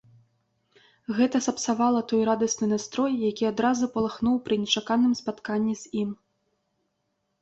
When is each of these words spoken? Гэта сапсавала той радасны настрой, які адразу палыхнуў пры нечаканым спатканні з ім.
Гэта 1.17 1.41
сапсавала 1.47 2.01
той 2.13 2.23
радасны 2.31 2.69
настрой, 2.73 3.13
які 3.29 3.45
адразу 3.53 3.91
палыхнуў 3.99 4.35
пры 4.49 4.55
нечаканым 4.65 5.13
спатканні 5.23 5.75
з 5.83 5.97
ім. 6.05 6.09